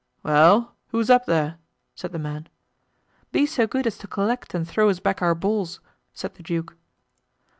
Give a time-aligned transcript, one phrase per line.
[0.23, 0.73] "Well?
[0.87, 1.59] Who's up there?"
[1.93, 2.49] said the man.
[3.31, 5.79] "Be so good as to collect and throw us back our balls,"
[6.11, 6.75] said the duke.